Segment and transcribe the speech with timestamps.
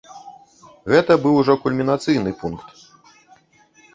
[0.93, 2.67] Гэта быў ужо кульмінацыйны пункт.